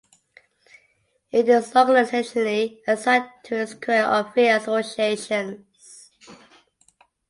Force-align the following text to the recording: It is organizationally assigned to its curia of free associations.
It 1.31 1.47
is 1.47 1.73
organizationally 1.73 2.79
assigned 2.87 3.29
to 3.43 3.57
its 3.57 3.75
curia 3.75 4.05
of 4.05 4.33
free 4.33 4.47
associations. 4.47 6.09